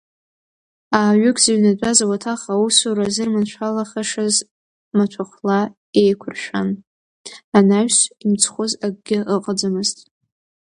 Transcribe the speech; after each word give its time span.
Ааҩык 0.99 1.37
зыҩнатәаз 1.43 1.99
ауаҭах 2.03 2.41
аусура 2.53 3.05
зырманшәалахашаз 3.15 4.35
маҭәахәла 4.95 5.59
еиқәыршәан, 5.99 6.69
анаҩс 7.57 7.97
имцхәыз 8.25 8.71
акгьы 8.85 9.19
ыҟаӡамызт. 9.35 9.97